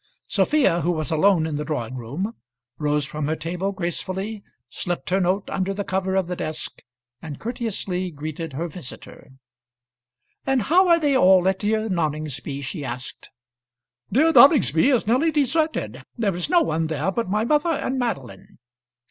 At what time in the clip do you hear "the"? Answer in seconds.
1.57-1.63, 5.75-5.83, 6.25-6.35